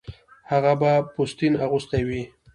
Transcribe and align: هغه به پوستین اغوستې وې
هغه 0.51 0.71
به 0.81 0.91
پوستین 1.13 1.53
اغوستې 1.65 1.99
وې 2.07 2.21